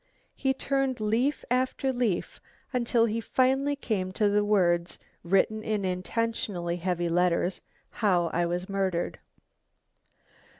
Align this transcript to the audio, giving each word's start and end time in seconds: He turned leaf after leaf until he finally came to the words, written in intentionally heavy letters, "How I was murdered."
He 0.35 0.51
turned 0.55 0.99
leaf 0.99 1.45
after 1.51 1.93
leaf 1.93 2.41
until 2.73 3.05
he 3.05 3.21
finally 3.21 3.75
came 3.75 4.11
to 4.13 4.29
the 4.29 4.43
words, 4.43 4.97
written 5.23 5.61
in 5.61 5.85
intentionally 5.85 6.77
heavy 6.77 7.07
letters, 7.07 7.61
"How 7.91 8.31
I 8.33 8.47
was 8.47 8.67
murdered." 8.67 9.19